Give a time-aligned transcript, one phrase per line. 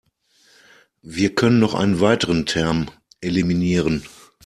[1.03, 4.03] Wir können noch einen weiteren Term eliminieren.